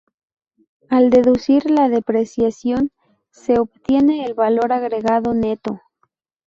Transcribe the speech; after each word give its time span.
Al 0.89 1.11
deducir 1.11 1.69
la 1.69 1.87
depreciación 1.87 2.91
se 3.29 3.59
obtiene 3.59 4.25
el 4.25 4.33
valor 4.33 4.73
agregado 4.73 5.35
neto. 5.35 5.79